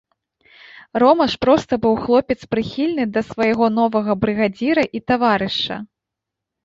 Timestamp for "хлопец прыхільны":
2.07-3.03